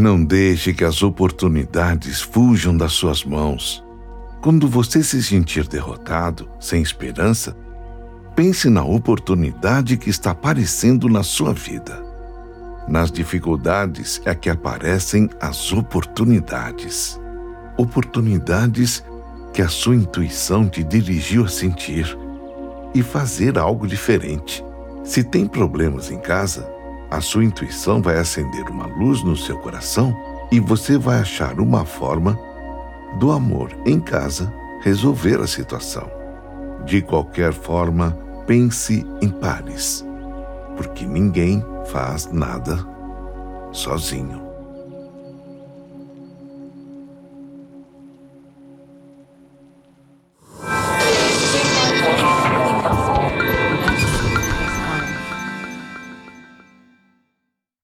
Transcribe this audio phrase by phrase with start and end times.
[0.00, 3.84] Não deixe que as oportunidades fujam das suas mãos.
[4.40, 7.54] Quando você se sentir derrotado, sem esperança,
[8.34, 12.02] pense na oportunidade que está aparecendo na sua vida.
[12.88, 17.20] Nas dificuldades é que aparecem as oportunidades.
[17.76, 19.04] Oportunidades
[19.52, 22.16] que a sua intuição te dirigiu a sentir
[22.94, 24.64] e fazer algo diferente.
[25.04, 26.79] Se tem problemas em casa,
[27.10, 30.16] a sua intuição vai acender uma luz no seu coração
[30.50, 32.38] e você vai achar uma forma
[33.18, 34.52] do amor em casa
[34.82, 36.08] resolver a situação.
[36.84, 38.16] De qualquer forma,
[38.46, 40.04] pense em pares,
[40.76, 42.78] porque ninguém faz nada
[43.72, 44.49] sozinho.